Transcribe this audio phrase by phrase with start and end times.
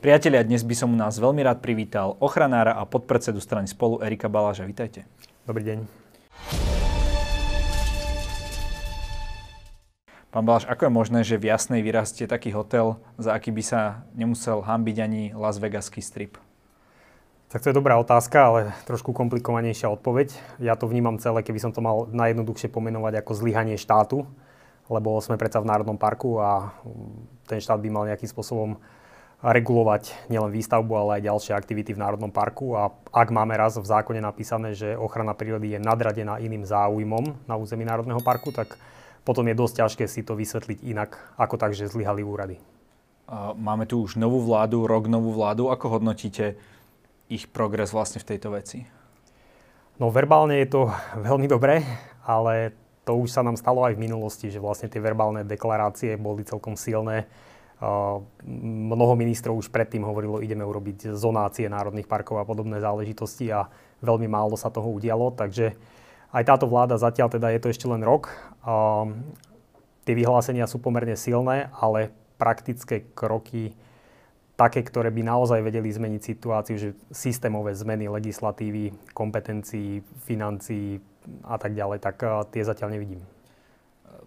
[0.00, 4.30] Priatelia, dnes by som u nás veľmi rád privítal ochranára a podpredsedu strany Spolu Erika
[4.32, 4.64] Baláža.
[4.64, 5.04] Vítajte.
[5.44, 5.78] Dobrý deň.
[10.32, 14.08] Pán Baláš, ako je možné, že v Jasnej vyrastie taký hotel, za aký by sa
[14.16, 16.40] nemusel hambiť ani Las Vegaský strip?
[17.52, 20.32] Tak to je dobrá otázka, ale trošku komplikovanejšia odpoveď.
[20.56, 24.24] Ja to vnímam celé, keby som to mal najjednoduchšie pomenovať ako zlyhanie štátu,
[24.88, 26.72] lebo sme predsa v Národnom parku a
[27.44, 28.80] ten štát by mal nejakým spôsobom
[29.42, 32.78] regulovať nielen výstavbu, ale aj ďalšie aktivity v Národnom parku.
[32.78, 37.58] A ak máme raz v zákone napísané, že ochrana prírody je nadradená iným záujmom na
[37.58, 38.78] území Národného parku, tak
[39.26, 42.62] potom je dosť ťažké si to vysvetliť inak, ako tak, že zlyhali úrady.
[43.58, 45.74] Máme tu už novú vládu, rok novú vládu.
[45.74, 46.54] Ako hodnotíte
[47.26, 48.86] ich progres vlastne v tejto veci?
[49.98, 50.82] No verbálne je to
[51.28, 51.82] veľmi dobré,
[52.22, 56.46] ale to už sa nám stalo aj v minulosti, že vlastne tie verbálne deklarácie boli
[56.46, 57.26] celkom silné
[58.46, 63.66] Mnoho ministrov už predtým hovorilo, ideme urobiť zonácie národných parkov a podobné záležitosti a
[63.98, 65.74] veľmi málo sa toho udialo, takže
[66.30, 68.30] aj táto vláda zatiaľ teda je to ešte len rok.
[70.06, 73.74] Tie vyhlásenia sú pomerne silné, ale praktické kroky
[74.54, 81.02] také, ktoré by naozaj vedeli zmeniť situáciu, že systémové zmeny legislatívy, kompetencií, financií
[81.42, 82.22] a tak ďalej, tak
[82.54, 83.26] tie zatiaľ nevidím.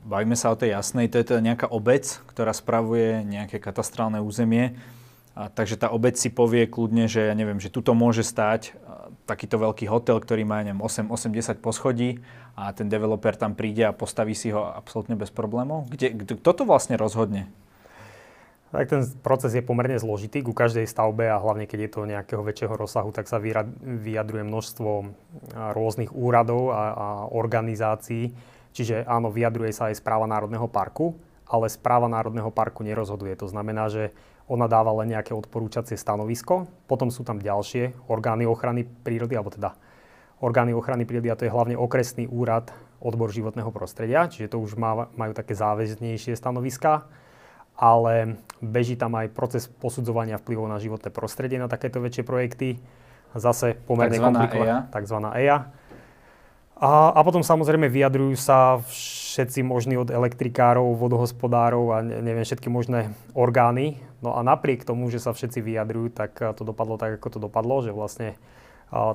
[0.05, 4.77] Bavíme sa o tej jasnej, to je teda nejaká obec, ktorá spravuje nejaké katastrálne územie.
[5.33, 8.77] A, takže tá obec si povie kľudne, že ja neviem, že tuto môže stáť
[9.25, 12.21] takýto veľký hotel, ktorý má neviem, 8, 80 poschodí
[12.53, 15.89] a ten developer tam príde a postaví si ho absolútne bez problémov.
[15.89, 17.49] Kde, kto to vlastne rozhodne?
[18.69, 22.43] Tak ten proces je pomerne zložitý ku každej stavbe a hlavne keď je to nejakého
[22.45, 24.89] väčšieho rozsahu, tak sa vyjadruje množstvo
[25.73, 28.35] rôznych úradov a, a organizácií
[28.75, 31.15] Čiže áno, vyjadruje sa aj správa Národného parku,
[31.47, 33.31] ale správa Národného parku nerozhoduje.
[33.39, 34.11] To znamená, že
[34.51, 39.73] ona dáva len nejaké odporúčacie stanovisko, potom sú tam ďalšie orgány ochrany prírody, alebo teda
[40.43, 44.77] orgány ochrany prírody, a to je hlavne okresný úrad odbor životného prostredia, čiže to už
[44.77, 47.07] má, majú také záväznejšie stanoviska,
[47.79, 52.79] ale beží tam aj proces posudzovania vplyvov na životné prostredie na takéto väčšie projekty.
[53.35, 55.67] Zase pomerne komplikovaná, takzvaná EIA
[56.75, 63.15] a, a potom samozrejme vyjadrujú sa všetci možní od elektrikárov, vodohospodárov a neviem, všetky možné
[63.35, 63.99] orgány.
[64.19, 67.83] No a napriek tomu, že sa všetci vyjadrujú, tak to dopadlo tak, ako to dopadlo,
[67.83, 68.39] že vlastne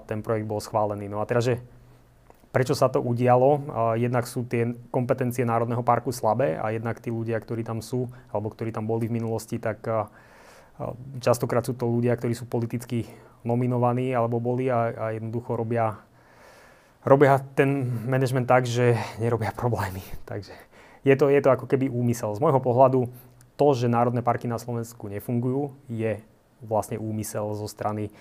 [0.08, 1.08] ten projekt bol schválený.
[1.08, 1.60] No a teraz, že
[2.52, 3.64] prečo sa to udialo?
[3.96, 8.52] Jednak sú tie kompetencie Národného parku slabé a jednak tí ľudia, ktorí tam sú, alebo
[8.52, 9.84] ktorí tam boli v minulosti, tak
[11.20, 13.04] častokrát sú to ľudia, ktorí sú politicky
[13.44, 15.96] nominovaní alebo boli a, a jednoducho robia
[17.04, 20.02] robia ten management tak, že nerobia problémy.
[20.30, 20.52] Takže
[21.04, 22.32] je to, je to ako keby úmysel.
[22.36, 23.08] Z môjho pohľadu
[23.56, 26.20] to, že národné parky na Slovensku nefungujú, je
[26.64, 28.12] vlastne úmysel zo strany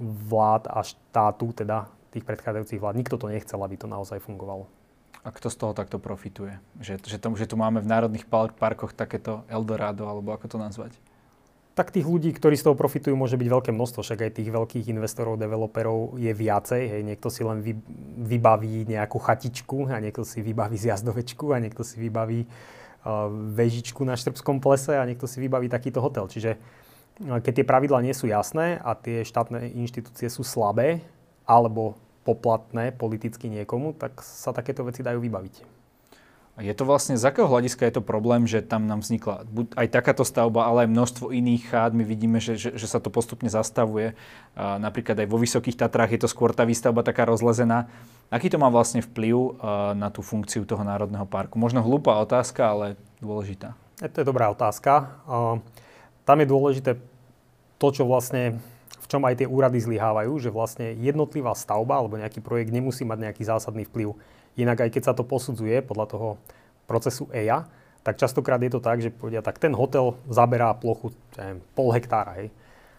[0.00, 2.96] vlád a štátu, teda tých predchádzajúcich vlád.
[2.96, 4.68] Nikto to nechcel, aby to naozaj fungovalo.
[5.26, 6.56] A kto z toho takto profituje?
[6.80, 10.94] Že, že, to, že tu máme v národných parkoch takéto Eldorado, alebo ako to nazvať?
[11.78, 14.02] Tak tých ľudí, ktorí z toho profitujú, môže byť veľké množstvo.
[14.02, 16.82] Však aj tých veľkých investorov, developerov je viacej.
[16.90, 17.02] Hej.
[17.06, 17.78] Niekto si len vy,
[18.26, 24.18] vybaví nejakú chatičku a niekto si vybaví zjazdovečku a niekto si vybaví uh, vežičku na
[24.18, 26.26] Štrbskom plese a niekto si vybaví takýto hotel.
[26.26, 30.98] Čiže uh, keď tie pravidlá nie sú jasné a tie štátne inštitúcie sú slabé
[31.46, 31.94] alebo
[32.26, 35.77] poplatné politicky niekomu, tak sa takéto veci dajú vybaviť.
[36.58, 39.46] Je to vlastne, z akého hľadiska je to problém, že tam nám vznikla
[39.78, 41.94] aj takáto stavba, ale aj množstvo iných chád.
[41.94, 44.18] My vidíme, že, že, že sa to postupne zastavuje.
[44.58, 47.86] A napríklad aj vo Vysokých Tatrách je to skôr tá výstavba taká rozlezená.
[48.26, 49.62] Aký to má vlastne vplyv
[49.94, 51.62] na tú funkciu toho národného parku?
[51.62, 52.86] Možno hlúpa otázka, ale
[53.22, 53.78] dôležitá.
[54.02, 55.14] To je dobrá otázka.
[56.26, 56.98] Tam je dôležité
[57.78, 58.58] to, čo vlastne
[58.98, 63.30] v čom aj tie úrady zlyhávajú, že vlastne jednotlivá stavba alebo nejaký projekt nemusí mať
[63.30, 64.12] nejaký zásadný vplyv
[64.56, 66.28] Inak aj keď sa to posudzuje podľa toho
[66.88, 67.68] procesu EIA,
[68.00, 72.40] tak častokrát je to tak, že povedia, tak ten hotel zaberá plochu neviem, pol hektára.
[72.40, 72.48] Hej.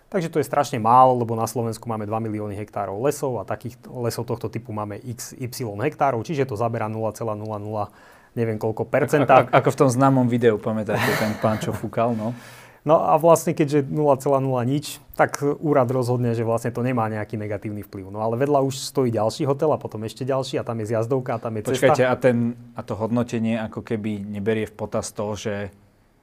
[0.10, 3.78] Takže to je strašne málo, lebo na Slovensku máme 2 milióny hektárov lesov a takých
[3.90, 7.18] lesov tohto typu máme x, y hektárov, čiže to zaberá 0,00
[8.38, 9.45] neviem koľko percenta.
[9.45, 12.38] Ako, ako v tom známom videu, pamätáte, ten pán, čo fúkal, no?
[12.88, 17.84] No a vlastne keďže 0,0 nič, tak úrad rozhodne, že vlastne to nemá nejaký negatívny
[17.84, 18.08] vplyv.
[18.08, 21.36] No ale vedľa už stojí ďalší hotel a potom ešte ďalší a tam je zjazdovka
[21.36, 21.92] a tam je cesta.
[21.92, 22.16] Počkajte, a,
[22.76, 25.76] a to hodnotenie ako keby neberie v potaz to, že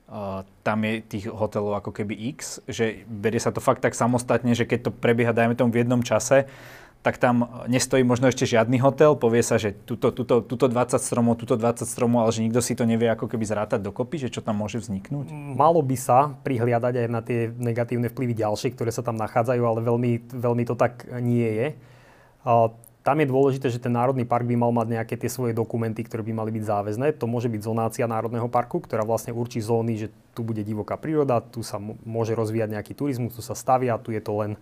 [0.08, 4.56] uh, tam je tých hotelov ako keby x, že berie sa to fakt tak samostatne,
[4.56, 6.48] že keď to prebieha, dajme tomu v jednom čase,
[7.02, 11.38] tak tam nestojí možno ešte žiadny hotel, povie sa, že tuto, tuto, tuto 20 stromov,
[11.38, 14.42] tuto 20 stromov, ale že nikto si to nevie ako keby zrátať dokopy, že čo
[14.42, 15.30] tam môže vzniknúť?
[15.54, 19.86] Malo by sa prihliadať aj na tie negatívne vplyvy ďalšie, ktoré sa tam nachádzajú, ale
[19.86, 21.66] veľmi, veľmi to tak nie je.
[23.06, 26.26] Tam je dôležité, že ten národný park by mal mať nejaké tie svoje dokumenty, ktoré
[26.26, 27.06] by mali byť záväzné.
[27.22, 31.38] To môže byť zonácia národného parku, ktorá vlastne určí zóny, že tu bude divoká príroda,
[31.38, 34.58] tu sa môže rozvíjať nejaký turizmus, tu sa stavia, tu je to len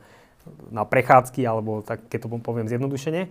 [0.69, 3.29] na prechádzky, alebo tak, keď to poviem zjednodušene.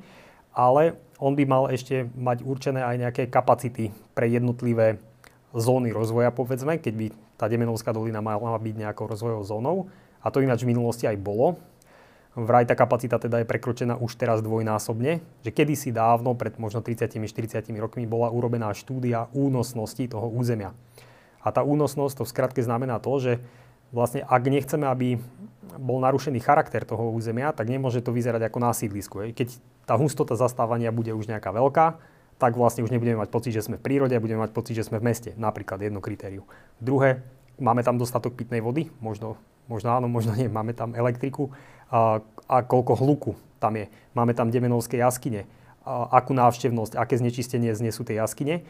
[0.54, 5.02] Ale on by mal ešte mať určené aj nejaké kapacity pre jednotlivé
[5.54, 7.06] zóny rozvoja, povedzme, keď by
[7.38, 9.78] tá Demenovská dolina mala byť nejakou rozvojovou zónou.
[10.22, 11.60] A to ináč v minulosti aj bolo.
[12.34, 17.70] Vraj tá kapacita teda je prekročená už teraz dvojnásobne, že kedysi dávno, pred možno 30-40
[17.78, 20.74] rokmi, bola urobená štúdia únosnosti toho územia.
[21.46, 23.34] A tá únosnosť to v skratke znamená to, že
[23.94, 25.22] vlastne ak nechceme, aby
[25.80, 29.16] bol narušený charakter toho územia, tak nemôže to vyzerať ako na sídlisku.
[29.34, 29.48] Keď
[29.84, 31.98] tá hustota zastávania bude už nejaká veľká,
[32.42, 34.86] tak vlastne už nebudeme mať pocit, že sme v prírode a budeme mať pocit, že
[34.88, 35.32] sme v meste.
[35.40, 36.44] Napríklad jedno kritérium.
[36.82, 37.24] Druhé,
[37.62, 39.38] máme tam dostatok pitnej vody, možno,
[39.70, 41.54] možno áno, možno nie, máme tam elektriku
[41.88, 42.20] a,
[42.50, 43.32] a koľko hluku
[43.62, 43.88] tam je.
[44.12, 45.48] Máme tam Demenovské jaskyne,
[45.84, 48.64] a akú návštevnosť, aké znečistenie znesú tie jaskyne.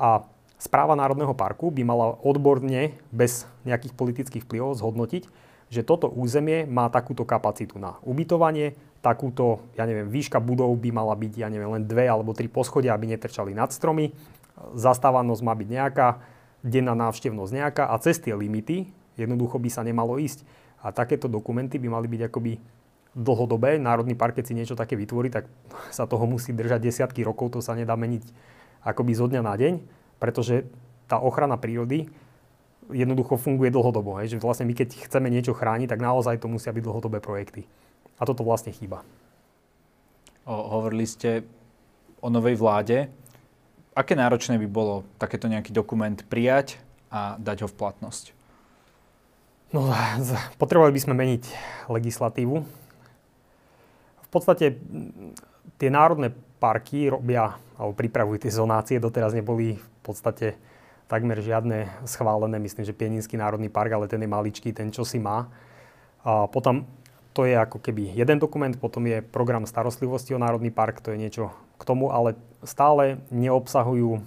[0.00, 0.24] A
[0.56, 5.28] správa Národného parku by mala odborne, bez nejakých politických vplyvov, zhodnotiť,
[5.70, 11.14] že toto územie má takúto kapacitu na ubytovanie, takúto, ja neviem, výška budov by mala
[11.16, 14.12] byť, ja neviem, len dve alebo tri poschodia, aby netrčali nad stromy,
[14.76, 16.08] zastávanosť má byť nejaká,
[16.60, 20.44] denná návštevnosť nejaká a cez tie limity jednoducho by sa nemalo ísť.
[20.80, 22.52] A takéto dokumenty by mali byť akoby
[23.12, 23.76] dlhodobé.
[23.76, 25.48] Národný park, keď si niečo také vytvorí, tak
[25.96, 28.24] sa toho musí držať desiatky rokov, to sa nedá meniť
[28.80, 29.74] akoby zo dňa na deň,
[30.16, 30.64] pretože
[31.04, 32.08] tá ochrana prírody
[32.92, 34.18] jednoducho funguje dlhodobo.
[34.20, 34.36] Hej?
[34.36, 37.66] Že vlastne my keď chceme niečo chrániť, tak naozaj to musia byť dlhodobé projekty.
[38.20, 39.06] A toto vlastne chýba.
[40.44, 41.44] O, hovorili ste
[42.20, 43.08] o novej vláde.
[43.96, 46.78] Aké náročné by bolo takéto nejaký dokument prijať
[47.10, 48.24] a dať ho v platnosť?
[49.70, 49.86] No,
[50.58, 51.44] potrebovali by sme meniť
[51.86, 52.56] legislatívu.
[54.20, 54.78] V podstate
[55.78, 60.58] tie národné parky robia, alebo pripravujú tie zonácie, doteraz neboli v podstate
[61.10, 62.62] takmer žiadne schválené.
[62.62, 65.50] Myslím, že Pieninský národný park, ale ten je maličký, ten čo si má.
[66.22, 66.86] A potom
[67.34, 71.18] to je ako keby jeden dokument, potom je program starostlivosti o národný park, to je
[71.18, 74.22] niečo k tomu, ale stále neobsahujú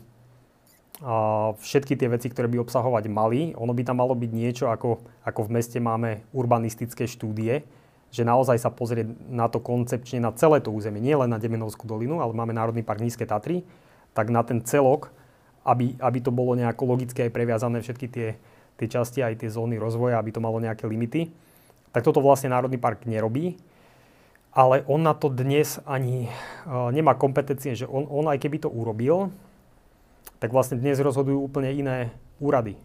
[1.59, 3.51] všetky tie veci, ktoré by obsahovať mali.
[3.59, 7.67] Ono by tam malo byť niečo, ako, ako v meste máme urbanistické štúdie,
[8.07, 11.83] že naozaj sa pozrieť na to koncepčne, na celé to územie, nie len na Demenovskú
[11.89, 13.67] dolinu, ale máme Národný park Nízke Tatry,
[14.15, 15.11] tak na ten celok,
[15.63, 18.35] aby, aby to bolo nejako logicky aj previazané všetky tie,
[18.75, 21.31] tie časti, aj tie zóny rozvoja, aby to malo nejaké limity.
[21.95, 23.55] Tak toto vlastne Národný park nerobí
[24.53, 28.69] ale on na to dnes ani uh, nemá kompetencie, že on, on aj keby to
[28.69, 29.33] urobil,
[30.37, 32.77] tak vlastne dnes rozhodujú úplne iné úrady.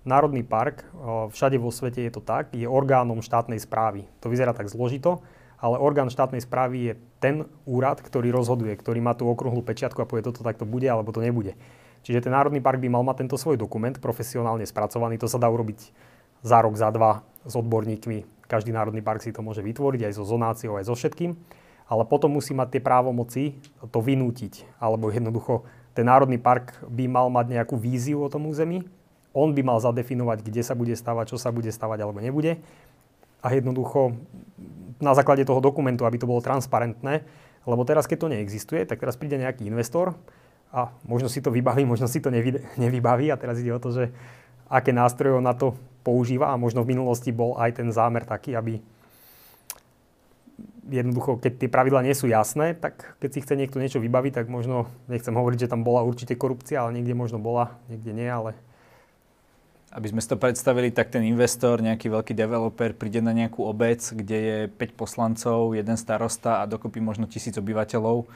[0.00, 0.88] Národný park,
[1.36, 4.08] všade vo svete je to tak, je orgánom štátnej správy.
[4.24, 5.20] To vyzerá tak zložito,
[5.60, 10.08] ale orgán štátnej správy je ten úrad, ktorý rozhoduje, ktorý má tú okrúhlu pečiatku a
[10.08, 11.52] povie, toto takto bude alebo to nebude.
[12.00, 15.20] Čiže ten Národný park by mal mať tento svoj dokument profesionálne spracovaný.
[15.20, 15.92] To sa dá urobiť
[16.40, 18.48] za rok, za dva s odborníkmi.
[18.48, 21.36] Každý Národný park si to môže vytvoriť aj so zonáciou, aj so všetkým.
[21.90, 23.42] Ale potom musí mať tie právomoci
[23.90, 24.78] to vynútiť.
[24.78, 28.86] Alebo jednoducho ten národný park by mal mať nejakú víziu o tom území,
[29.30, 32.58] on by mal zadefinovať, kde sa bude stavať, čo sa bude stavať alebo nebude.
[33.42, 34.14] A jednoducho
[35.00, 37.24] na základe toho dokumentu, aby to bolo transparentné,
[37.64, 40.16] lebo teraz, keď to neexistuje, tak teraz príde nejaký investor
[40.70, 43.30] a možno si to vybaví, možno si to nevy, nevybaví.
[43.34, 44.14] A teraz ide o to, že
[44.70, 45.74] aké nástroje na to
[46.06, 46.54] používa.
[46.54, 48.78] A možno v minulosti bol aj ten zámer taký, aby
[50.90, 54.46] jednoducho, keď tie pravidla nie sú jasné, tak keď si chce niekto niečo vybaviť, tak
[54.50, 58.58] možno, nechcem hovoriť, že tam bola určite korupcia, ale niekde možno bola, niekde nie, ale...
[59.90, 63.98] Aby sme si to predstavili, tak ten investor, nejaký veľký developer príde na nejakú obec,
[63.98, 68.30] kde je 5 poslancov, jeden starosta a dokopy možno tisíc obyvateľov,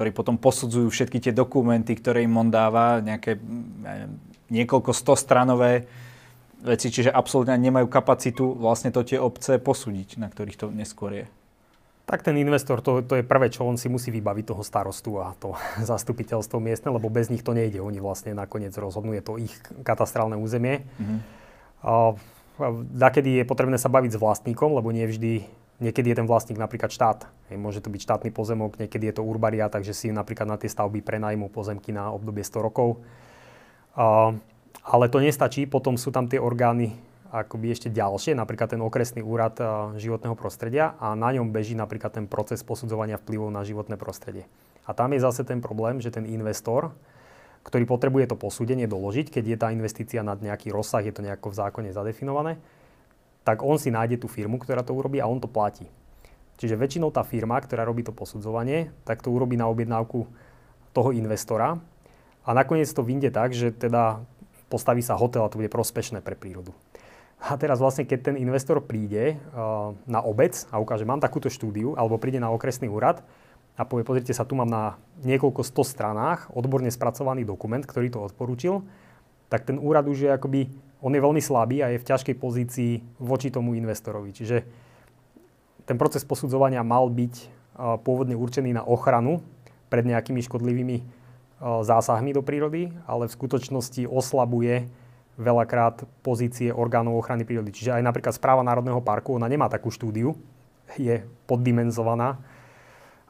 [0.00, 4.16] ktorí potom posudzujú všetky tie dokumenty, ktoré im on dáva, nejaké neviem,
[4.48, 5.84] niekoľko stostranové
[6.64, 11.26] veci, čiže absolútne nemajú kapacitu vlastne to tie obce posúdiť, na ktorých to neskôr je
[12.10, 15.30] tak ten investor, to, to je prvé, čo on si musí vybaviť toho starostu a
[15.38, 15.54] to
[15.94, 17.78] zastupiteľstvo miestne, lebo bez nich to nejde.
[17.78, 19.54] Oni vlastne nakoniec rozhodnú, je to ich
[19.86, 20.82] katastrálne územie.
[20.98, 21.18] Mm-hmm.
[21.86, 22.18] A,
[22.98, 25.46] dakedy je potrebné sa baviť s vlastníkom, lebo nie vždy,
[25.80, 27.26] niekedy je ten vlastník napríklad štát.
[27.56, 31.00] Môže to byť štátny pozemok, niekedy je to urbaria, takže si napríklad na tie stavby
[31.00, 33.00] prenajmú pozemky na obdobie 100 rokov.
[33.96, 36.94] Ale to nestačí, potom sú tam tie orgány
[37.30, 39.54] akoby ešte ďalšie, napríklad ten okresný úrad
[39.94, 44.50] životného prostredia a na ňom beží napríklad ten proces posudzovania vplyvov na životné prostredie.
[44.82, 46.90] A tam je zase ten problém, že ten investor,
[47.62, 51.54] ktorý potrebuje to posúdenie doložiť, keď je tá investícia nad nejaký rozsah, je to nejako
[51.54, 52.58] v zákone zadefinované,
[53.44, 55.88] tak on si nájde tú firmu, ktorá to urobí a on to platí.
[56.60, 60.28] Čiže väčšinou tá firma, ktorá robí to posudzovanie, tak to urobí na objednávku
[60.92, 61.80] toho investora
[62.44, 64.20] a nakoniec to vyjde tak, že teda
[64.68, 66.76] postaví sa hotel a to bude prospešné pre prírodu.
[67.40, 71.96] A teraz vlastne, keď ten investor príde uh, na obec a ukáže, mám takúto štúdiu,
[71.96, 73.24] alebo príde na okresný úrad
[73.80, 78.20] a povie, pozrite sa, tu mám na niekoľko sto stranách odborne spracovaný dokument, ktorý to
[78.20, 78.84] odporúčil,
[79.48, 80.68] tak ten úrad už je akoby,
[81.00, 84.36] on je veľmi slabý a je v ťažkej pozícii voči tomu investorovi.
[84.36, 84.56] Čiže
[85.88, 89.40] ten proces posudzovania mal byť uh, pôvodne určený na ochranu
[89.88, 94.86] pred nejakými škodlivými uh, zásahmi do prírody, ale v skutočnosti oslabuje
[95.40, 97.72] veľakrát pozície orgánov ochrany prírody.
[97.72, 100.36] Čiže aj napríklad správa Národného parku, ona nemá takú štúdiu,
[101.00, 102.36] je poddimenzovaná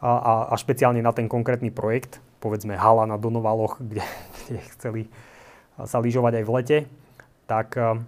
[0.02, 4.02] a, a, a špeciálne na ten konkrétny projekt, povedzme Hala na Donovaloch, kde,
[4.48, 5.02] kde chceli
[5.80, 6.78] sa lyžovať aj v lete,
[7.50, 7.98] tak uh,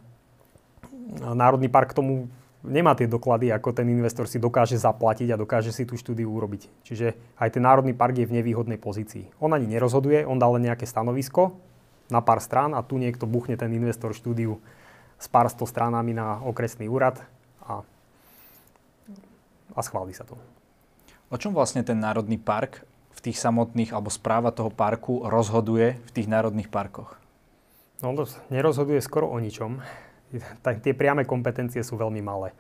[1.35, 2.31] Národný park k tomu
[2.63, 6.71] nemá tie doklady, ako ten investor si dokáže zaplatiť a dokáže si tú štúdiu urobiť.
[6.87, 9.27] Čiže aj ten Národný park je v nevýhodnej pozícii.
[9.43, 11.59] On ani nerozhoduje, on dá len nejaké stanovisko,
[12.13, 14.61] na pár strán a tu niekto buchne ten investor štúdiu
[15.17, 17.25] s pár sto stránami na okresný úrad
[17.65, 17.81] a,
[19.73, 20.37] a schváli sa to.
[21.33, 22.85] O čom vlastne ten Národný park
[23.17, 27.22] v tých samotných, alebo správa toho parku rozhoduje v tých národných parkoch?
[28.03, 28.19] No,
[28.51, 29.79] nerozhoduje skoro o ničom.
[30.83, 32.51] Tie priame kompetencie sú veľmi malé.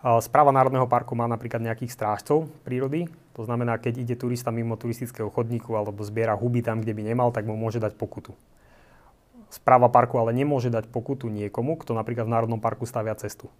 [0.00, 3.10] Správa Národného parku má napríklad nejakých strážcov prírody.
[3.34, 7.34] To znamená, keď ide turista mimo turistického chodníku alebo zbiera huby tam, kde by nemal,
[7.34, 8.32] tak mu môže dať pokutu.
[9.50, 13.50] Správa parku ale nemôže dať pokutu niekomu, kto napríklad v Národnom parku stavia cestu.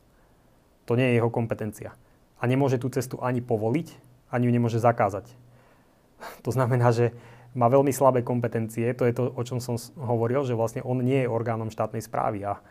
[0.86, 1.92] To nie je jeho kompetencia.
[2.38, 3.98] A nemôže tú cestu ani povoliť,
[4.30, 5.26] ani ju nemôže zakázať.
[6.46, 7.12] To znamená, že
[7.54, 8.94] má veľmi slabé kompetencie.
[8.94, 12.46] To je to, o čom som hovoril, že vlastne on nie je orgánom štátnej správy.
[12.46, 12.62] A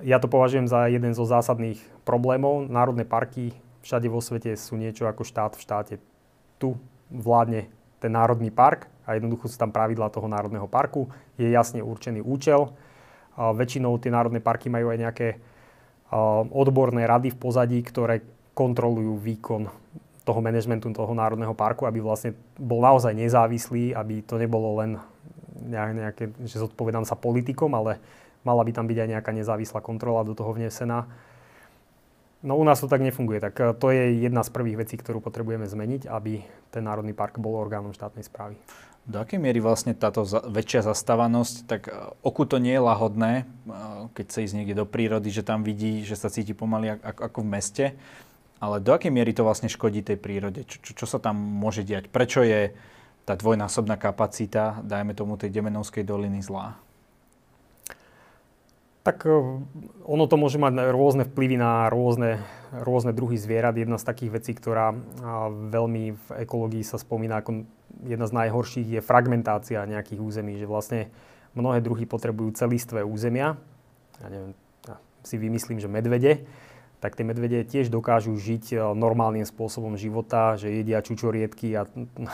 [0.00, 1.76] ja to považujem za jeden zo zásadných
[2.08, 2.64] problémov.
[2.72, 3.52] Národné parky
[3.84, 5.94] všade vo svete sú niečo ako štát v štáte.
[6.56, 6.72] Tu
[7.12, 7.68] vládne
[8.00, 11.12] ten národný park a jednoducho sú tam pravidla toho národného parku.
[11.36, 12.72] Je jasne určený účel.
[13.36, 15.28] A väčšinou tie národné parky majú aj nejaké
[16.52, 18.20] odborné rady v pozadí, ktoré
[18.52, 19.68] kontrolujú výkon
[20.22, 25.02] toho manažmentu toho národného parku, aby vlastne bol naozaj nezávislý, aby to nebolo len
[25.62, 27.98] nejaké, že zodpovedám sa politikom, ale
[28.42, 31.06] mala by tam byť aj nejaká nezávislá kontrola do toho vnesená.
[32.42, 35.22] No u nás to tak nefunguje, tak e, to je jedna z prvých vecí, ktorú
[35.22, 36.42] potrebujeme zmeniť, aby
[36.74, 38.58] ten Národný park bol orgánom štátnej správy.
[39.02, 41.94] Do akej miery vlastne táto väčšia zastávanosť, tak e,
[42.26, 43.44] oku to nie je lahodné, e,
[44.18, 47.50] keď sa ísť niekde do prírody, že tam vidí, že sa cíti pomaly ako v
[47.50, 47.84] meste,
[48.62, 50.62] ale do akej miery to vlastne škodí tej prírode?
[50.62, 52.06] Čo, čo, sa tam môže diať?
[52.06, 52.70] Prečo je
[53.26, 56.78] tá dvojnásobná kapacita, dajme tomu tej Demenovskej doliny zlá?
[59.02, 59.34] Tak e,
[60.06, 62.38] ono to môže mať rôzne vplyvy na rôzne,
[62.70, 63.74] rôzne druhy zvierat.
[63.74, 64.94] Jedna z takých vecí, ktorá
[65.74, 67.66] veľmi v ekológii sa spomína ako
[68.06, 70.54] jedna z najhorších, je fragmentácia nejakých území.
[70.62, 71.00] Že vlastne
[71.58, 73.58] mnohé druhy potrebujú celistvé územia.
[74.22, 74.54] Ja neviem,
[74.86, 76.46] ja si vymyslím, že medvede
[77.02, 81.82] tak tie medvede tiež dokážu žiť e, normálnym spôsobom života, že jedia čučoriedky a,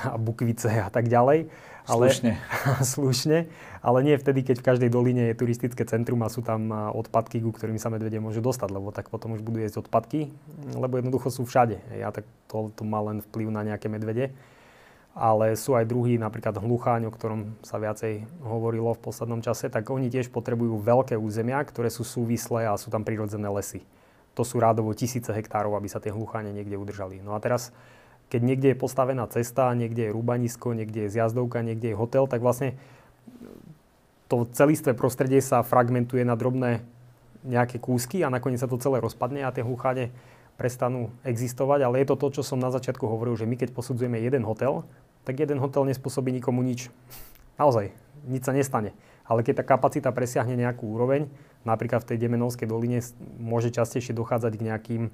[0.05, 1.49] a bukvice a tak ďalej.
[1.89, 2.33] Ale, slušne.
[2.93, 3.39] slušne,
[3.81, 7.41] ale nie vtedy, keď v každej doline je turistické centrum a sú tam e, odpadky,
[7.41, 10.29] ku ktorým sa medvede môžu dostať, lebo tak potom už budú jesť odpadky,
[10.77, 11.81] lebo jednoducho sú všade.
[11.97, 14.37] Ja tak to, to má len vplyv na nejaké medvede.
[15.17, 19.89] Ale sú aj druhý, napríklad hlucháň, o ktorom sa viacej hovorilo v poslednom čase, tak
[19.89, 23.83] oni tiež potrebujú veľké územia, ktoré sú súvislé a sú tam prirodzené lesy
[24.39, 27.19] to sú rádovo tisíce hektárov, aby sa tie hlucháne niekde udržali.
[27.19, 27.75] No a teraz,
[28.31, 32.39] keď niekde je postavená cesta, niekde je rúbanisko, niekde je zjazdovka, niekde je hotel, tak
[32.39, 32.79] vlastne
[34.31, 36.87] to celistvé prostredie sa fragmentuje na drobné
[37.43, 40.15] nejaké kúsky a nakoniec sa to celé rozpadne a tie hlucháne
[40.55, 41.83] prestanú existovať.
[41.83, 44.87] Ale je to to, čo som na začiatku hovoril, že my keď posudzujeme jeden hotel,
[45.27, 46.93] tak jeden hotel nespôsobí nikomu nič.
[47.59, 47.91] Naozaj,
[48.29, 48.95] nič sa nestane.
[49.25, 51.27] Ale keď tá kapacita presiahne nejakú úroveň,
[51.67, 53.03] napríklad v tej Demenovskej doline
[53.39, 55.05] môže častejšie dochádzať k nejakým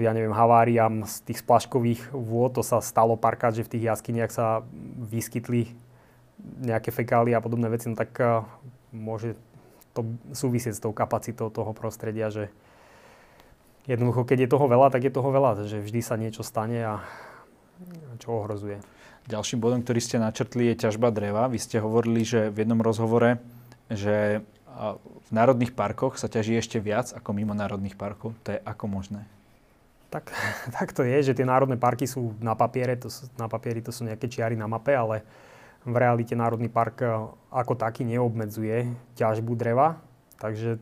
[0.00, 2.56] ja neviem, haváriám z tých splaškových vôd.
[2.56, 4.64] To sa stalo párkrát, že v tých jaskyniach sa
[4.96, 5.76] vyskytli
[6.64, 8.40] nejaké fekálie a podobné veci, no tak eh,
[8.96, 9.36] môže
[9.92, 12.48] to súvisieť s tou kapacitou toho prostredia, že
[13.84, 16.94] jednoducho, keď je toho veľa, tak je toho veľa, že vždy sa niečo stane a
[18.16, 18.80] čo ohrozuje.
[19.28, 21.46] Ďalším bodom, ktorý ste načrtli, je ťažba dreva.
[21.46, 23.38] Vy ste hovorili, že v jednom rozhovore,
[23.92, 24.40] že
[24.98, 28.32] v národných parkoch sa ťaží ešte viac ako mimo národných parkov.
[28.48, 29.24] To je ako možné?
[30.12, 30.28] Tak,
[30.76, 33.92] tak to je, že tie národné parky sú na papiere, to sú, na papieri to
[33.92, 35.24] sú nejaké čiary na mape, ale
[35.82, 37.10] v realite národný park e,
[37.50, 39.98] ako taký neobmedzuje ťažbu dreva.
[40.38, 40.78] Takže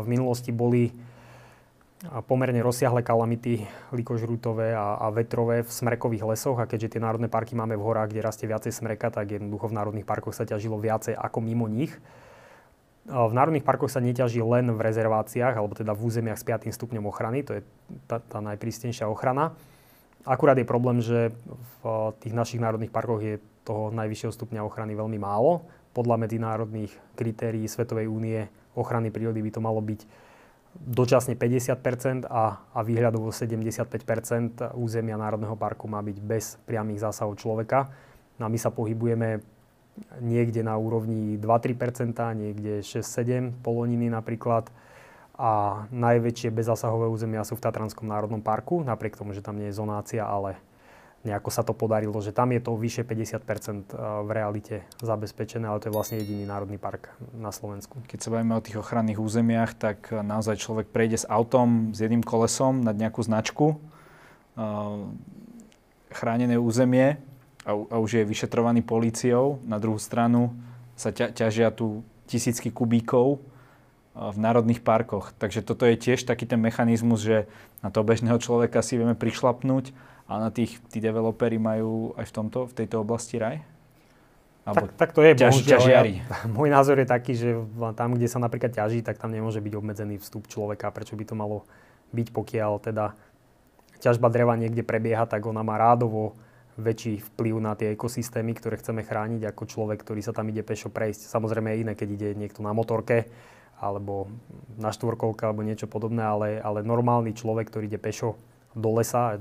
[0.00, 0.92] v minulosti boli
[2.24, 7.52] pomerne rozsiahle kalamity likožrútové a, a vetrové v smrekových lesoch a keďže tie národné parky
[7.52, 11.12] máme v horách, kde rastie viacej smreka, tak jednoducho v národných parkoch sa ťažilo viacej
[11.12, 11.92] ako mimo nich.
[13.10, 16.70] V národných parkoch sa neťaží len v rezerváciách, alebo teda v územiach s 5.
[16.70, 17.62] stupňom ochrany, to je
[18.06, 19.58] tá, tá najprísnejšia ochrana.
[20.22, 21.34] Akurát je problém, že
[21.82, 25.66] v tých našich národných parkoch je toho najvyššieho stupňa ochrany veľmi málo.
[25.90, 28.46] Podľa medzinárodných kritérií Svetovej únie
[28.78, 30.06] ochrany prírody by to malo byť
[30.70, 37.90] dočasne 50 a, a výhľadovo 75% územia Národného parku má byť bez priamých zásahov človeka.
[38.38, 39.42] No a my sa pohybujeme
[40.20, 44.68] niekde na úrovni 2-3 niekde 6-7 poloniny napríklad.
[45.40, 49.78] A najväčšie bezzásahové územia sú v Tatranskom národnom parku, napriek tomu, že tam nie je
[49.80, 50.60] zonácia, ale
[51.20, 53.84] nejako sa to podarilo, že tam je to vyše 50 eh,
[54.24, 58.00] v realite zabezpečené, ale to je vlastne jediný národný park na Slovensku.
[58.08, 62.00] Keď sa bavíme o tých ochranných územiach, tak eh, naozaj človek prejde s autom, s
[62.00, 64.60] jedným kolesom nad nejakú značku, eh,
[66.10, 67.20] chránené územie
[67.64, 69.60] a, a už je vyšetrovaný políciou.
[69.68, 70.56] Na druhú stranu
[70.96, 73.42] sa ťa, ťažia tu tisícky kubíkov
[74.14, 75.32] v národných parkoch.
[75.38, 77.46] Takže toto je tiež taký ten mechanizmus, že
[77.80, 79.94] na toho bežného človeka si vieme prišlapnúť
[80.30, 83.62] a na tých, tí developeri majú aj v tomto, v tejto oblasti raj?
[84.66, 86.14] Alebo tak, tak to je, ťaž, ťažiari.
[86.20, 87.56] Ja, môj názor je taký, že
[87.96, 90.92] tam, kde sa napríklad ťaží, tak tam nemôže byť obmedzený vstup človeka.
[90.92, 91.64] Prečo by to malo
[92.12, 93.16] byť, pokiaľ teda
[94.04, 96.36] ťažba dreva niekde prebieha, tak ona má rádovo
[96.80, 100.88] väčší vplyv na tie ekosystémy, ktoré chceme chrániť, ako človek, ktorý sa tam ide pešo
[100.88, 101.28] prejsť.
[101.28, 103.28] Samozrejme je iné, keď ide niekto na motorke,
[103.80, 104.28] alebo
[104.76, 108.36] na štvorkolke, alebo niečo podobné, ale, ale normálny človek, ktorý ide pešo
[108.76, 109.36] do lesa,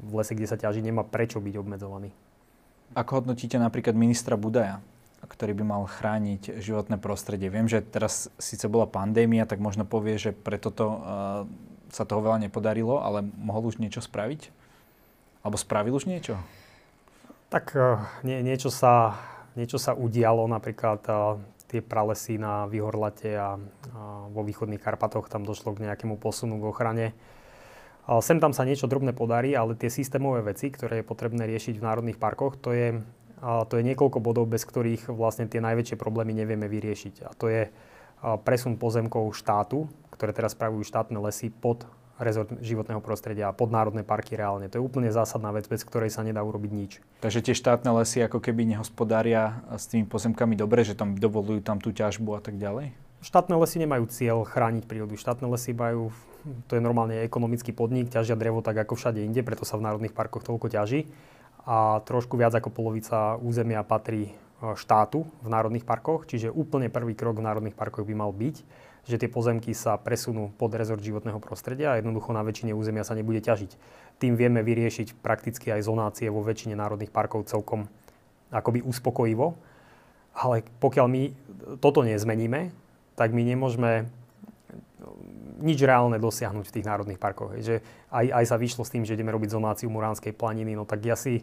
[0.00, 2.12] v lese, kde sa ťaží, nemá prečo byť obmedzovaný.
[2.96, 4.80] Ako hodnotíte napríklad ministra Budaja,
[5.24, 7.52] ktorý by mal chrániť životné prostredie?
[7.52, 10.98] Viem, že teraz síce bola pandémia, tak možno povie, že preto to, uh,
[11.92, 14.52] sa toho veľa nepodarilo, ale mohol už niečo spraviť?
[15.42, 16.36] Alebo spravil už niečo?
[17.48, 19.16] Tak uh, nie, niečo, sa,
[19.56, 23.56] niečo sa udialo, napríklad uh, tie pralesy na Vyhorlate a, a
[24.28, 27.06] vo východných Karpatoch, tam došlo k nejakému posunu k ochrane
[28.24, 31.84] Sem tam sa niečo drobné podarí, ale tie systémové veci, ktoré je potrebné riešiť v
[31.84, 33.04] národných parkoch, to je,
[33.68, 37.28] to je niekoľko bodov, bez ktorých vlastne tie najväčšie problémy nevieme vyriešiť.
[37.28, 37.68] A to je
[38.48, 41.84] presun pozemkov štátu, ktoré teraz spravujú štátne lesy pod
[42.18, 44.66] rezort životného prostredia a pod národné parky reálne.
[44.68, 46.92] To je úplne zásadná vec, bez ktorej sa nedá urobiť nič.
[47.22, 51.78] Takže tie štátne lesy ako keby nehospodária s tými pozemkami dobre, že tam dovolujú tam
[51.78, 52.92] tú ťažbu a tak ďalej?
[53.22, 55.18] Štátne lesy nemajú cieľ chrániť prírodu.
[55.18, 56.14] Štátne lesy majú
[56.66, 60.14] to je normálne ekonomický podnik, ťažia drevo tak ako všade inde, preto sa v národných
[60.14, 61.10] parkoch toľko ťaží.
[61.68, 64.32] A trošku viac ako polovica územia patrí e,
[64.78, 68.56] štátu v národných parkoch, čiže úplne prvý krok v národných parkoch by mal byť,
[69.08, 73.16] že tie pozemky sa presunú pod rezort životného prostredia a jednoducho na väčšine územia sa
[73.16, 73.72] nebude ťažiť.
[74.20, 77.88] Tým vieme vyriešiť prakticky aj zonácie vo väčšine národných parkov celkom
[78.52, 79.56] akoby uspokojivo.
[80.36, 81.22] Ale pokiaľ my
[81.80, 82.70] toto nezmeníme,
[83.16, 84.06] tak my nemôžeme
[85.58, 87.56] nič reálne dosiahnuť v tých národných parkoch.
[87.58, 87.82] Že
[88.14, 91.18] aj, aj sa vyšlo s tým, že ideme robiť zonáciu Muránskej planiny, no tak ja
[91.18, 91.42] si,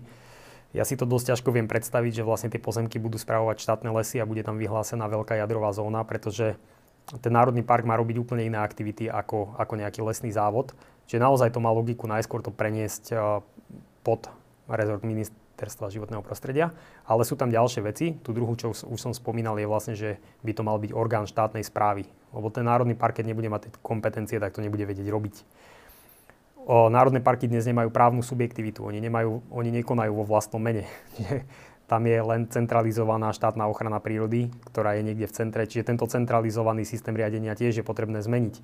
[0.71, 4.23] ja si to dosť ťažko viem predstaviť, že vlastne tie pozemky budú spravovať štátne lesy
[4.23, 6.55] a bude tam vyhlásená veľká jadrová zóna, pretože
[7.05, 10.73] ten národný park má robiť úplne iné aktivity ako, ako nejaký lesný závod.
[11.05, 13.19] Čiže naozaj to má logiku najskôr to preniesť eh,
[14.01, 14.29] pod
[14.65, 16.73] rezort ministerstva životného prostredia.
[17.05, 18.17] Ale sú tam ďalšie veci.
[18.17, 21.61] Tu druhú, čo už som spomínal, je vlastne, že by to mal byť orgán štátnej
[21.61, 22.09] správy.
[22.33, 25.35] Lebo ten národný park, keď nebude mať kompetencie, tak to nebude vedieť robiť.
[26.65, 30.89] O, národné parky dnes nemajú právnu subjektivitu, oni, nemajú, oni nekonajú vo vlastnom mene.
[31.85, 36.81] Tam je len centralizovaná štátna ochrana prírody, ktorá je niekde v centre, čiže tento centralizovaný
[36.81, 38.57] systém riadenia tiež je potrebné zmeniť.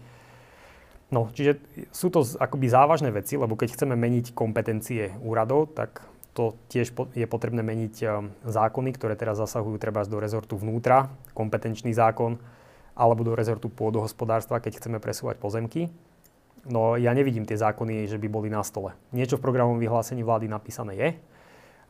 [1.12, 1.60] No, čiže
[1.91, 7.27] sú to akoby závažné veci, lebo keď chceme meniť kompetencie úradov, tak to tiež je
[7.27, 12.39] potrebné meniť ehm, zákony, ktoré teraz zasahujú treba do rezortu vnútra, kompetenčný zákon,
[12.95, 15.91] alebo do rezortu pôdohospodárstva, keď chceme presúvať pozemky.
[16.63, 18.95] No ja nevidím tie zákony, že by boli na stole.
[19.12, 21.10] Niečo v programovom vyhlásení vlády napísané je,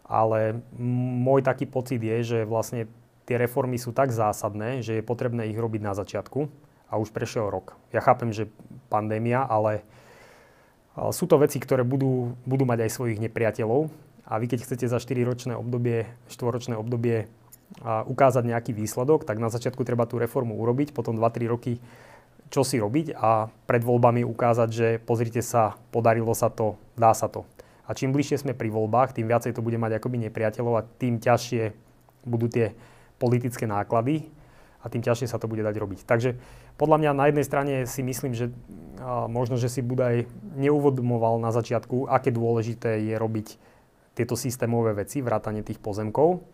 [0.07, 0.59] ale
[1.21, 2.89] môj taký pocit je, že vlastne
[3.25, 6.49] tie reformy sú tak zásadné, že je potrebné ich robiť na začiatku
[6.91, 7.79] a už prešiel rok.
[7.95, 8.51] Ja chápem, že
[8.91, 9.85] pandémia, ale
[11.15, 13.87] sú to veci, ktoré budú, budú mať aj svojich nepriateľov
[14.27, 17.31] a vy keď chcete za 4-ročné obdobie, 4-ročné obdobie
[17.87, 21.79] ukázať nejaký výsledok, tak na začiatku treba tú reformu urobiť, potom 2-3 roky
[22.51, 27.31] čo si robiť a pred voľbami ukázať, že pozrite sa, podarilo sa to, dá sa
[27.31, 27.47] to.
[27.91, 31.19] A čím bližšie sme pri voľbách, tým viacej to bude mať akoby nepriateľov a tým
[31.19, 31.75] ťažšie
[32.23, 32.71] budú tie
[33.19, 34.31] politické náklady
[34.79, 36.07] a tým ťažšie sa to bude dať robiť.
[36.07, 36.39] Takže
[36.79, 38.47] podľa mňa na jednej strane si myslím, že
[39.27, 40.23] možno, že si Budaj
[40.55, 43.59] neuvodomoval na začiatku, aké dôležité je robiť
[44.15, 46.47] tieto systémové veci, vrátanie tých pozemkov.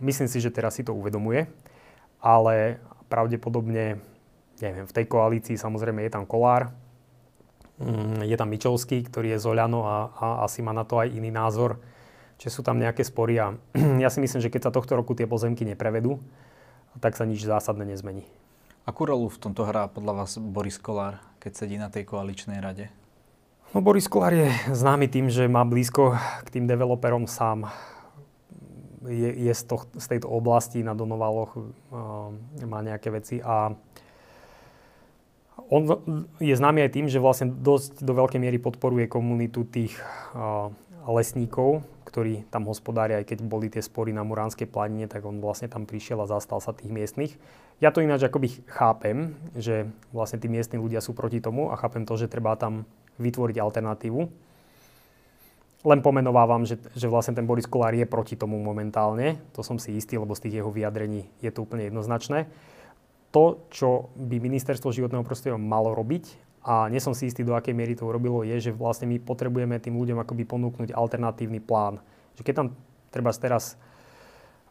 [0.00, 1.44] Myslím si, že teraz si to uvedomuje,
[2.24, 2.80] ale
[3.12, 4.00] pravdepodobne
[4.64, 6.72] neviem, v tej koalícii samozrejme je tam Kolár,
[8.20, 11.32] je tam Mičovský, ktorý je z Oľano a, a asi má na to aj iný
[11.32, 11.80] názor,
[12.36, 13.56] že sú tam nejaké spory a
[14.04, 16.20] ja si myslím, že keď sa tohto roku tie pozemky neprevedú,
[17.00, 18.28] tak sa nič zásadné nezmení.
[18.84, 22.88] Akú rolu v tomto hrá podľa vás Boris Kolár, keď sedí na tej koaličnej rade?
[23.70, 27.70] No Boris Kolár je známy tým, že má blízko k tým developerom sám.
[29.06, 32.34] Je, je z, to, z tejto oblasti na Donovaloch, uh,
[32.66, 33.72] má nejaké veci a
[35.70, 35.86] on
[36.42, 39.94] je známy aj tým, že vlastne dosť do veľkej miery podporuje komunitu tých
[41.06, 45.70] lesníkov, ktorí tam hospodária, aj keď boli tie spory na Muránskej planine, tak on vlastne
[45.70, 47.38] tam prišiel a zastal sa tých miestnych.
[47.78, 52.02] Ja to ináč akoby chápem, že vlastne tí miestni ľudia sú proti tomu a chápem
[52.02, 52.82] to, že treba tam
[53.22, 54.20] vytvoriť alternatívu.
[55.80, 59.40] Len pomenovávam, že, že vlastne ten Boris Kolár je proti tomu momentálne.
[59.56, 62.50] To som si istý, lebo z tých jeho vyjadrení je to úplne jednoznačné
[63.30, 67.72] to, čo by ministerstvo životného prostredia malo robiť, a nie som si istý, do akej
[67.72, 72.04] miery to urobilo, je, že vlastne my potrebujeme tým ľuďom akoby ponúknuť alternatívny plán.
[72.36, 72.66] Že keď tam
[73.08, 73.80] treba teraz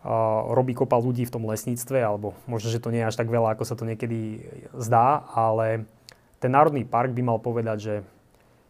[0.06, 3.34] uh, robí kopa ľudí v tom lesníctve, alebo možno, že to nie je až tak
[3.34, 4.46] veľa, ako sa to niekedy
[4.78, 5.90] zdá, ale
[6.38, 7.96] ten národný park by mal povedať, že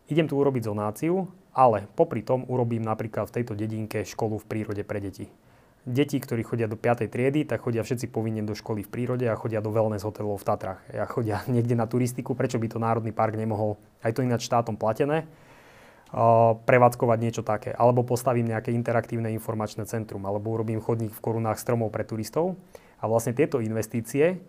[0.08, 4.84] idem tu urobiť zonáciu, ale popri tom urobím napríklad v tejto dedinke školu v prírode
[4.88, 5.28] pre deti
[5.90, 7.10] deti, ktorí chodia do 5.
[7.10, 10.46] triedy, tak chodia všetci povinne do školy v prírode a chodia do wellness hotelov v
[10.46, 10.80] Tatrach.
[10.94, 14.78] Ja chodia niekde na turistiku, prečo by to Národný park nemohol, aj to ináč štátom
[14.78, 15.26] platené,
[16.66, 17.74] prevádzkovať niečo také.
[17.74, 22.58] Alebo postavím nejaké interaktívne informačné centrum, alebo urobím chodník v korunách stromov pre turistov.
[23.02, 24.42] A vlastne tieto investície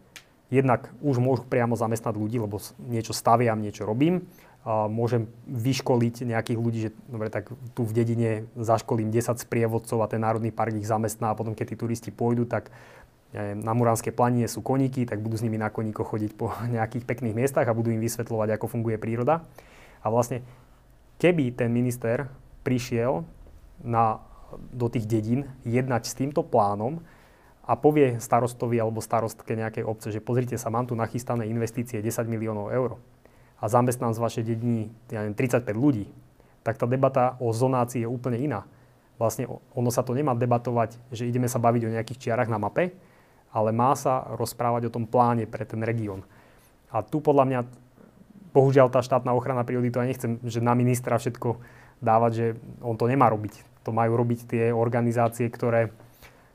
[0.51, 4.27] jednak už môžu priamo zamestnať ľudí, lebo niečo staviam, niečo robím
[4.69, 10.21] môžem vyškoliť nejakých ľudí, že dobre, tak tu v dedine zaškolím 10 sprievodcov a ten
[10.21, 12.69] národný park ich zamestná a potom keď tí turisti pôjdu, tak
[13.35, 17.37] na Muránskej planine sú koníky, tak budú s nimi na koníkoch chodiť po nejakých pekných
[17.37, 19.47] miestach a budú im vysvetľovať, ako funguje príroda.
[20.05, 20.45] A vlastne,
[21.23, 22.29] keby ten minister
[22.67, 23.25] prišiel
[23.81, 24.21] na,
[24.75, 27.01] do tých dedín jednať s týmto plánom
[27.65, 32.27] a povie starostovi alebo starostke nejakej obce, že pozrite sa, mám tu nachystané investície 10
[32.27, 33.01] miliónov eur
[33.61, 36.09] a zamestnám z vašej dediny ja neviem, 35 ľudí,
[36.65, 38.65] tak tá debata o zonácii je úplne iná.
[39.21, 39.45] Vlastne
[39.77, 42.97] ono sa to nemá debatovať, že ideme sa baviť o nejakých čiarach na mape,
[43.53, 46.25] ale má sa rozprávať o tom pláne pre ten región.
[46.89, 47.61] A tu podľa mňa,
[48.57, 51.61] bohužiaľ tá štátna ochrana prírody, to ja nechcem, že na ministra všetko
[52.01, 52.47] dávať, že
[52.81, 53.85] on to nemá robiť.
[53.85, 55.93] To majú robiť tie organizácie, ktoré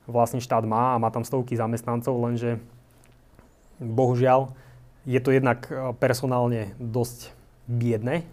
[0.10, 2.58] vlastne štát má a má tam stovky zamestnancov, lenže
[3.78, 4.54] bohužiaľ
[5.06, 7.32] je to jednak e, personálne dosť
[7.70, 8.26] biedne,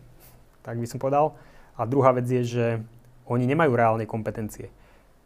[0.65, 1.37] tak by som povedal.
[1.77, 2.67] A druhá vec je, že
[3.29, 4.73] oni nemajú reálne kompetencie.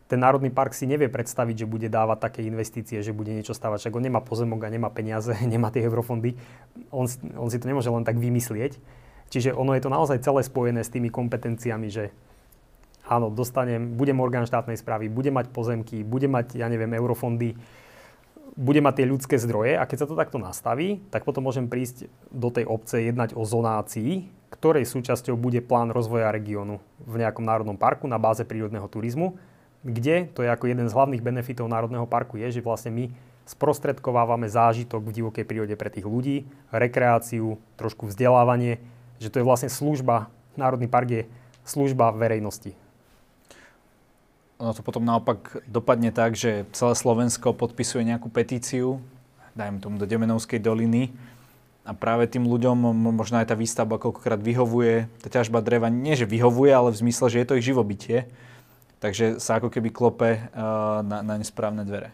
[0.07, 3.83] Ten Národný park si nevie predstaviť, že bude dávať také investície, že bude niečo stavať.
[3.83, 6.39] Však on nemá pozemok a nemá peniaze, nemá tie eurofondy.
[6.95, 7.07] On,
[7.39, 8.79] on si to nemôže len tak vymyslieť.
[9.27, 12.15] Čiže ono je to naozaj celé spojené s tými kompetenciami, že
[13.11, 17.59] áno, dostanem, budem orgán štátnej správy, budem mať pozemky, budem mať, ja neviem, eurofondy,
[18.57, 22.09] bude mať tie ľudské zdroje a keď sa to takto nastaví, tak potom môžem prísť
[22.33, 27.77] do tej obce jednať o zonácii, ktorej súčasťou bude plán rozvoja regiónu v nejakom národnom
[27.77, 29.37] parku na báze prírodného turizmu,
[29.85, 33.05] kde, to je ako jeden z hlavných benefitov národného parku, je, že vlastne my
[33.47, 38.83] sprostredkovávame zážitok v divokej prírode pre tých ľudí, rekreáciu, trošku vzdelávanie,
[39.23, 41.23] že to je vlastne služba, Národný park je
[41.69, 42.73] služba verejnosti
[44.57, 49.01] ono to potom naopak dopadne tak, že celé Slovensko podpisuje nejakú petíciu,
[49.53, 51.13] dajme tomu do Demenovskej doliny,
[51.87, 56.27] a práve tým ľuďom možno aj tá výstavba koľkokrát vyhovuje, tá ťažba dreva nie, že
[56.27, 58.27] vyhovuje, ale v zmysle, že je to ich živobytie.
[58.99, 62.11] Takže sa ako keby klope uh, na, na nesprávne dvere.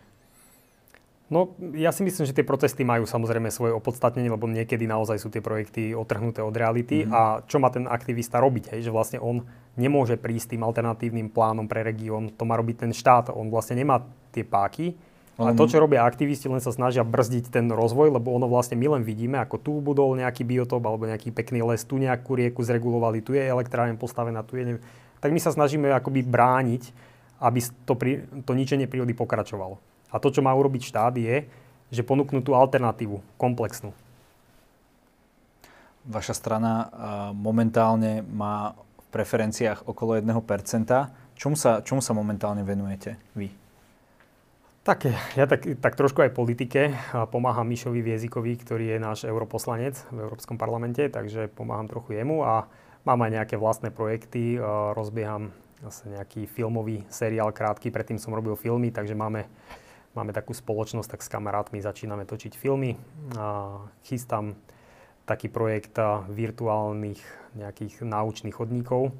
[1.32, 5.32] No, ja si myslím, že tie protesty majú samozrejme svoje opodstatnenie, lebo niekedy naozaj sú
[5.32, 7.08] tie projekty otrhnuté od reality.
[7.08, 7.16] Mm-hmm.
[7.16, 8.76] A čo má ten aktivista robiť?
[8.76, 8.84] Hej?
[8.84, 9.48] Že vlastne on
[9.80, 12.28] nemôže prísť tým alternatívnym plánom pre región.
[12.36, 13.32] To má robiť ten štát.
[13.32, 14.92] On vlastne nemá tie páky.
[15.40, 19.00] A to, čo robia aktivisti, len sa snažia brzdiť ten rozvoj, lebo ono vlastne my
[19.00, 23.24] len vidíme, ako tu budol nejaký biotop alebo nejaký pekný les, tu nejakú rieku zregulovali,
[23.24, 24.68] tu je elektrárne postavená, tu je...
[24.68, 24.84] Neviem.
[25.24, 26.92] Tak my sa snažíme akoby brániť,
[27.40, 27.96] aby to,
[28.44, 29.80] to ničenie prírody pokračovalo.
[30.12, 31.48] A to, čo má urobiť štát, je,
[31.88, 33.96] že ponúknú tú alternatívu, komplexnú.
[36.04, 36.92] Vaša strana
[37.32, 40.28] momentálne má v preferenciách okolo 1%.
[41.32, 43.50] Čomu sa, čomu sa momentálne venujete vy?
[44.82, 45.06] Tak,
[45.38, 46.90] ja tak, tak trošku aj politike.
[47.30, 52.66] Pomáham Mišovi Viezikovi, ktorý je náš europoslanec v Európskom parlamente, takže pomáham trochu jemu a
[53.06, 54.58] mám aj nejaké vlastné projekty.
[54.98, 55.54] Rozbieham
[55.86, 59.46] zase nejaký filmový seriál krátky, predtým som robil filmy, takže máme,
[60.12, 62.96] máme takú spoločnosť, tak s kamarátmi začíname točiť filmy.
[64.04, 64.56] Chystám
[65.24, 65.96] taký projekt
[66.28, 67.20] virtuálnych
[67.56, 69.14] nejakých náučných chodníkov.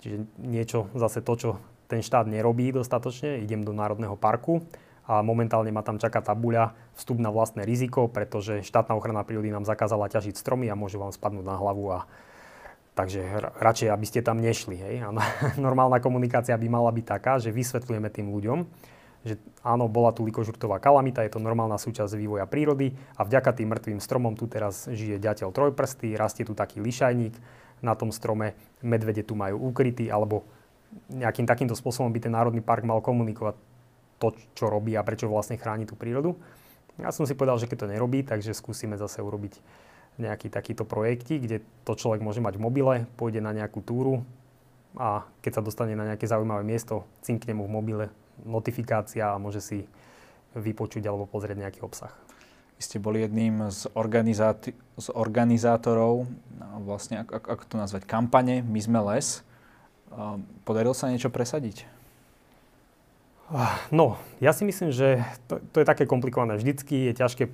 [0.00, 1.50] Čiže niečo, zase to, čo
[1.90, 4.64] ten štát nerobí dostatočne, idem do Národného parku
[5.02, 9.66] a momentálne ma tam čaká tabuľa vstup na vlastné riziko, pretože štátna ochrana prírody nám
[9.66, 12.00] zakázala ťažiť stromy a môžu vám spadnúť na hlavu a
[12.92, 13.24] Takže
[13.56, 14.76] radšej, aby ste tam nešli.
[14.76, 14.94] Hej?
[15.00, 15.08] A
[15.56, 18.68] normálna komunikácia by mala byť taká, že vysvetľujeme tým ľuďom,
[19.22, 23.70] že áno, bola tu likožurtová kalamita, je to normálna súčasť vývoja prírody a vďaka tým
[23.70, 27.34] mŕtvým stromom tu teraz žije ďateľ trojprstý, rastie tu taký lišajník
[27.82, 30.46] na tom strome, medvede tu majú ukrytý, alebo
[31.10, 33.58] nejakým takýmto spôsobom by ten národný park mal komunikovať
[34.22, 36.38] to, čo robí a prečo vlastne chráni tú prírodu.
[37.00, 39.58] Ja som si povedal, že keď to nerobí, takže skúsime zase urobiť
[40.20, 44.22] nejaký takýto projekti, kde to človek môže mať v mobile, pôjde na nejakú túru
[44.92, 48.06] a keď sa dostane na nejaké zaujímavé miesto, cinkne mu v mobile
[48.44, 49.78] notifikácia a môže si
[50.56, 52.12] vypočuť alebo pozrieť nejaký obsah.
[52.76, 53.88] Vy ste boli jedným z,
[54.98, 56.26] z organizátorov,
[56.58, 59.46] no, vlastne ako, ako to nazvať, kampane My sme les.
[60.68, 61.88] Podarilo sa niečo presadiť?
[63.52, 66.56] Ah, no, ja si myslím, že to, to je také komplikované.
[66.56, 67.44] Vždycky je ťažké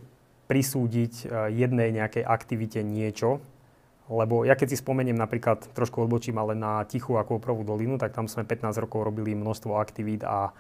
[0.46, 3.42] prisúdiť eh, jednej nejakej aktivite niečo,
[4.08, 8.16] lebo ja keď si spomeniem napríklad, trošku odbočím, ale na Tichú ako Oprovú dolinu, tak
[8.16, 10.56] tam sme 15 rokov robili množstvo aktivít a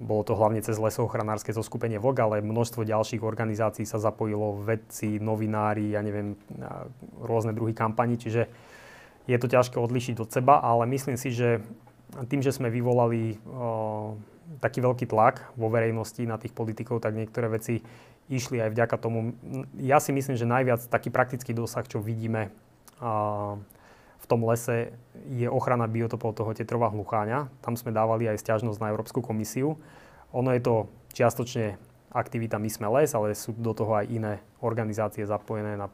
[0.00, 5.92] bolo to hlavne cez lesochranárske zoskupenie VOG, ale množstvo ďalších organizácií sa zapojilo, vedci, novinári,
[5.92, 6.36] ja neviem,
[7.20, 8.48] rôzne druhy kampaní, čiže
[9.28, 11.60] je to ťažké odlišiť od seba, ale myslím si, že
[12.32, 14.16] tým, že sme vyvolali o,
[14.58, 17.84] taký veľký tlak vo verejnosti na tých politikov, tak niektoré veci
[18.32, 19.36] išli aj vďaka tomu.
[19.78, 22.50] Ja si myslím, že najviac taký praktický dosah, čo vidíme
[24.20, 24.94] v tom lese,
[25.32, 27.48] je ochrana biotopov toho tetrová hlucháňa.
[27.64, 29.80] Tam sme dávali aj stiažnosť na Európsku komisiu.
[30.36, 30.74] Ono je to
[31.16, 31.80] čiastočne
[32.12, 34.32] aktivita My sme les, ale sú do toho aj iné
[34.62, 35.86] organizácie zapojené na,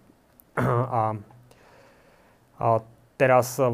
[0.61, 1.03] a,
[2.61, 2.67] a
[3.17, 3.73] Teraz eh,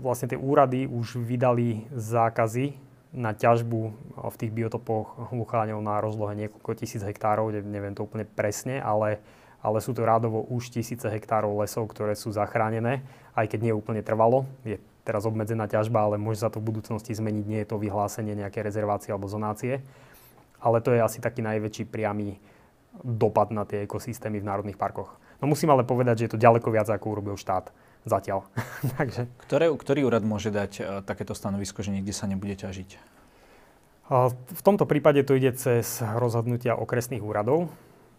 [0.00, 2.78] vlastne tie úrady už vydali zákazy
[3.14, 3.92] na ťažbu eh,
[4.30, 9.18] v tých biotopoch hlucháňov na rozlohe niekoľko tisíc hektárov, neviem to úplne presne, ale,
[9.64, 13.00] ale sú to rádovo už tisíce hektárov lesov, ktoré sú zachránené,
[13.32, 14.44] aj keď nie úplne trvalo.
[14.60, 14.76] Je
[15.08, 18.60] teraz obmedzená ťažba, ale môže sa to v budúcnosti zmeniť, nie je to vyhlásenie nejaké
[18.60, 19.80] rezervácie alebo zonácie.
[20.60, 22.36] Ale to je asi taký najväčší priamy
[23.00, 25.16] dopad na tie ekosystémy v národných parkoch.
[25.40, 27.72] No musím ale povedať, že je to ďaleko viac, ako urobil štát
[28.04, 28.44] zatiaľ.
[29.00, 29.28] Takže.
[29.48, 32.90] Ktoré, ktorý úrad môže dať uh, takéto stanovisko, že niekde sa nebude ťažiť?
[34.12, 37.72] Uh, v tomto prípade to ide cez rozhodnutia okresných úradov.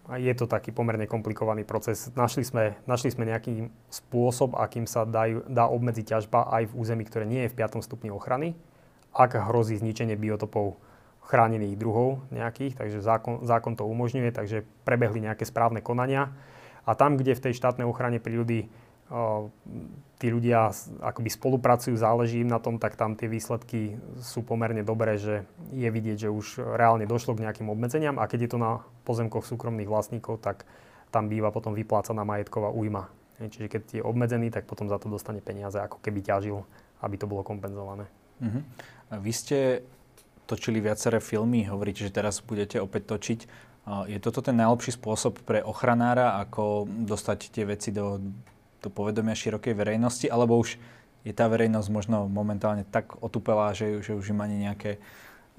[0.06, 2.14] A je to taký pomerne komplikovaný proces.
[2.14, 7.04] Našli sme, našli sme nejaký spôsob, akým sa dajú, dá obmedziť ťažba aj v území,
[7.10, 7.82] ktoré nie je v 5.
[7.82, 8.54] stupni ochrany,
[9.18, 10.78] ak hrozí zničenie biotopov
[11.26, 16.30] chránených druhov nejakých, takže zákon, zákon to umožňuje, takže prebehli nejaké správne konania.
[16.86, 18.70] A tam, kde v tej štátnej ochrane prírody
[20.18, 25.22] tí ľudia akoby spolupracujú, záleží im na tom, tak tam tie výsledky sú pomerne dobré,
[25.22, 28.82] že je vidieť, že už reálne došlo k nejakým obmedzeniam a keď je to na
[29.06, 30.66] pozemkoch súkromných vlastníkov, tak
[31.14, 33.14] tam býva potom vyplácaná majetková újma.
[33.38, 36.64] Čiže keď je obmedzený, tak potom za to dostane peniaze, ako keby ťažil,
[37.04, 38.08] aby to bolo kompenzované.
[38.42, 38.64] Uh-huh.
[39.12, 39.86] A vy ste
[40.48, 43.40] točili viaceré filmy, hovoríte, že teraz budete opäť točiť.
[44.10, 48.18] Je toto ten najlepší spôsob pre ochranára, ako dostať tie veci do
[48.86, 50.78] to povedomia širokej verejnosti, alebo už
[51.26, 55.02] je tá verejnosť možno momentálne tak otupelá, že, že už im ani nejaké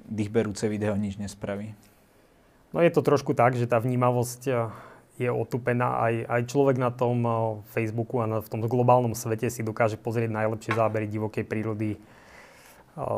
[0.06, 1.74] dýchberúce video nič nespraví?
[2.70, 4.70] No je to trošku tak, že tá vnímavosť eh,
[5.18, 6.06] je otupená.
[6.06, 7.34] Aj, aj človek na tom eh,
[7.74, 12.00] Facebooku a na, v tom globálnom svete si dokáže pozrieť najlepšie zábery divokej prírody eh,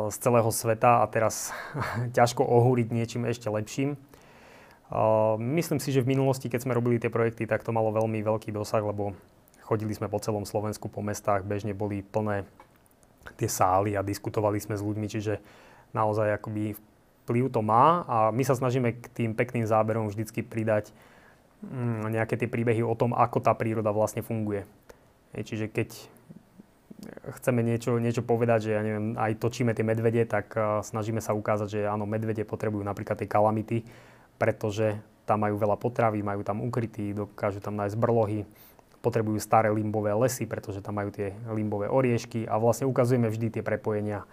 [0.09, 1.53] z celého sveta a teraz
[2.17, 4.01] ťažko ohúriť niečím ešte lepším.
[5.37, 8.57] Myslím si, že v minulosti, keď sme robili tie projekty, tak to malo veľmi veľký
[8.57, 9.13] dosah, lebo
[9.69, 12.49] Chodili sme po celom Slovensku, po mestách, bežne boli plné
[13.37, 15.45] tie sály a diskutovali sme s ľuďmi, čiže
[15.93, 16.73] naozaj akoby
[17.29, 20.97] vplyv to má a my sa snažíme k tým pekným záberom vždycky pridať
[21.61, 24.65] mm, nejaké tie príbehy o tom, ako tá príroda vlastne funguje.
[25.37, 25.93] Čiže keď
[27.37, 31.69] chceme niečo, niečo povedať, že ja neviem, aj točíme tie medvede, tak snažíme sa ukázať,
[31.69, 33.85] že áno, medvede potrebujú napríklad tie kalamity,
[34.41, 34.97] pretože
[35.29, 38.49] tam majú veľa potravy, majú tam ukrytí, dokážu tam nájsť brlohy,
[38.99, 43.63] potrebujú staré limbové lesy, pretože tam majú tie limbové oriešky a vlastne ukazujeme vždy tie
[43.63, 44.27] prepojenia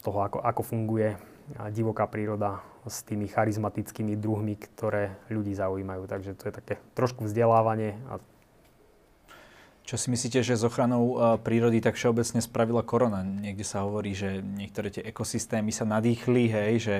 [0.00, 1.18] toho, ako, ako funguje
[1.74, 6.06] divoká príroda s tými charizmatickými druhmi, ktoré ľudí zaujímajú.
[6.06, 7.98] Takže to je také trošku vzdelávanie.
[8.08, 8.22] A...
[9.82, 13.26] Čo si myslíte, že s ochranou prírody tak všeobecne spravila korona?
[13.26, 16.96] Niekde sa hovorí, že niektoré tie ekosystémy sa nadýchli, hej, že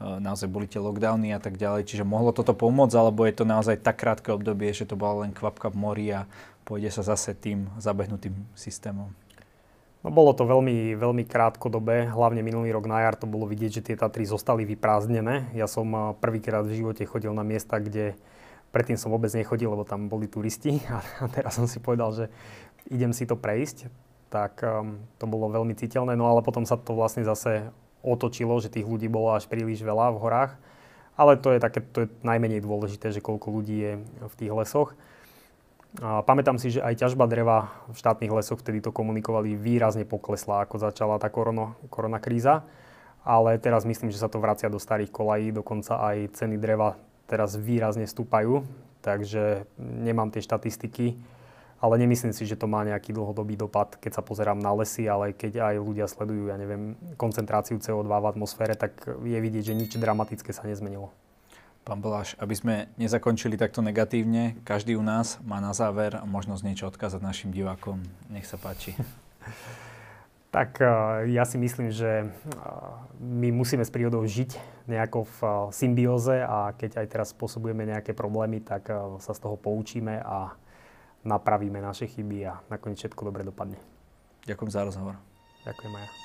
[0.00, 1.86] naozaj boli tie lockdowny a tak ďalej.
[1.86, 5.34] Čiže mohlo toto pomôcť, alebo je to naozaj tak krátke obdobie, že to bola len
[5.34, 6.26] kvapka v mori a
[6.64, 9.10] pôjde sa zase tým zabehnutým systémom?
[10.02, 13.86] No bolo to veľmi, veľmi krátkodobé, hlavne minulý rok na jar to bolo vidieť, že
[13.86, 15.54] tie Tatry zostali vyprázdnené.
[15.54, 18.18] Ja som prvýkrát v živote chodil na miesta, kde
[18.74, 20.82] predtým som vôbec nechodil, lebo tam boli turisti
[21.22, 22.24] a teraz som si povedal, že
[22.90, 23.86] idem si to prejsť,
[24.26, 26.18] tak um, to bolo veľmi citeľné.
[26.18, 27.70] No ale potom sa to vlastne zase
[28.02, 30.52] otočilo, že tých ľudí bolo až príliš veľa v horách.
[31.14, 34.92] Ale to je, také, to je najmenej dôležité, že koľko ľudí je v tých lesoch.
[36.00, 40.64] A pamätám si, že aj ťažba dreva v štátnych lesoch, vtedy to komunikovali, výrazne poklesla,
[40.64, 42.64] ako začala tá korono, korona kríza.
[43.22, 46.96] Ale teraz myslím, že sa to vracia do starých kolají, dokonca aj ceny dreva
[47.28, 48.64] teraz výrazne stúpajú,
[49.04, 51.20] takže nemám tie štatistiky
[51.82, 55.34] ale nemyslím si, že to má nejaký dlhodobý dopad, keď sa pozerám na lesy, ale
[55.34, 59.90] keď aj ľudia sledujú, ja neviem, koncentráciu CO2 v atmosfére, tak je vidieť, že nič
[59.98, 61.10] dramatické sa nezmenilo.
[61.82, 66.86] Pán Baláš, aby sme nezakončili takto negatívne, každý u nás má na záver možnosť niečo
[66.86, 67.98] odkázať našim divákom.
[68.30, 68.94] Nech sa páči.
[70.54, 70.86] tak eh,
[71.34, 72.28] ja si myslím, že eh,
[73.18, 74.54] my musíme s prírodou žiť
[74.86, 78.86] nejako v eh, symbióze a keď aj teraz spôsobujeme nejaké problémy, tak
[79.18, 80.54] sa z toho poučíme a
[81.24, 83.78] napravíme naše chyby a nakoniec všetko dobre dopadne.
[84.46, 85.14] Ďakujem za rozhovor.
[85.62, 86.21] Ďakujem aj ja.